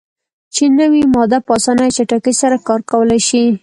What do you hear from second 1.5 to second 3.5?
اسانۍ او چټکۍ سره کار کولای شي.